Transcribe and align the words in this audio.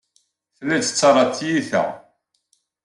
Telliḍ 0.57 0.81
tettarraḍ 0.83 1.29
tiyita. 1.35 1.83